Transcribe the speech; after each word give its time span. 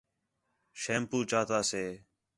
شیمپو 0.81 1.19
چاتا 1.29 1.59
سے 1.69 1.83